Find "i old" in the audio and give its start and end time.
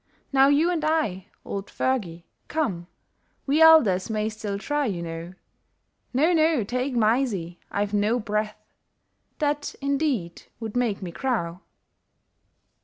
0.83-1.67